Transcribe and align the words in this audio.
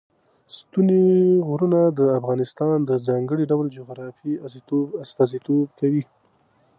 ستوني 0.57 1.03
غرونه 1.47 1.81
د 1.99 1.99
افغانستان 2.19 2.77
د 2.89 2.91
ځانګړي 3.07 3.43
ډول 3.51 3.65
جغرافیه 3.77 4.41
استازیتوب 5.03 5.67
کوي. 5.79 6.03